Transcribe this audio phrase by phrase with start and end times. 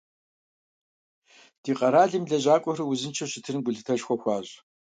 [1.61, 4.53] Ди къэралым и лэжьакӀуэхэр узыншэу щытыным гулъытэшхуэ хуащӀ.